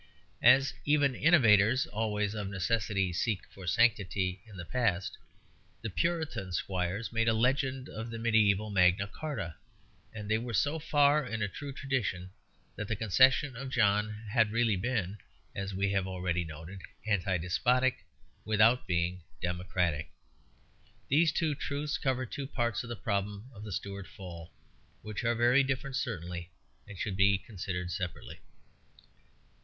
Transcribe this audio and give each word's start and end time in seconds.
As 0.41 0.73
even 0.83 1.13
innovators 1.13 1.85
always 1.85 2.33
of 2.33 2.47
necessity 2.47 3.13
seek 3.13 3.41
for 3.51 3.67
sanctity 3.67 4.41
in 4.47 4.57
the 4.57 4.65
past, 4.65 5.15
the 5.83 5.91
Puritan 5.91 6.51
squires 6.53 7.11
made 7.13 7.27
a 7.27 7.35
legend 7.35 7.87
of 7.87 8.09
the 8.09 8.17
mediæval 8.17 8.73
Magna 8.73 9.05
Carta; 9.05 9.53
and 10.11 10.27
they 10.27 10.39
were 10.39 10.55
so 10.55 10.79
far 10.79 11.23
in 11.23 11.43
a 11.43 11.47
true 11.47 11.71
tradition 11.71 12.31
that 12.75 12.87
the 12.87 12.95
concession 12.95 13.55
of 13.55 13.69
John 13.69 14.09
had 14.31 14.49
really 14.51 14.75
been, 14.75 15.19
as 15.53 15.75
we 15.75 15.91
have 15.91 16.07
already 16.07 16.43
noted, 16.43 16.81
anti 17.05 17.37
despotic 17.37 18.03
without 18.43 18.87
being 18.87 19.21
democratic. 19.39 20.09
These 21.09 21.31
two 21.31 21.53
truths 21.53 21.99
cover 21.99 22.25
two 22.25 22.47
parts 22.47 22.81
of 22.81 22.89
the 22.89 22.95
problem 22.95 23.51
of 23.53 23.63
the 23.63 23.71
Stuart 23.71 24.07
fall, 24.07 24.51
which 25.03 25.23
are 25.23 25.33
of 25.33 25.37
very 25.37 25.61
different 25.61 25.95
certainty, 25.95 26.49
and 26.87 26.97
should 26.97 27.15
be 27.15 27.37
considered 27.37 27.91
separately. 27.91 28.39